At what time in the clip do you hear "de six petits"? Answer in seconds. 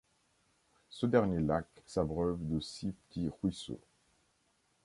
2.39-3.29